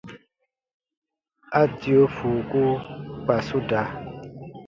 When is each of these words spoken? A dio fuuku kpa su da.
A 1.59 1.61
dio 1.79 2.03
fuuku 2.15 2.63
kpa 3.23 3.35
su 3.47 3.57
da. 3.69 3.81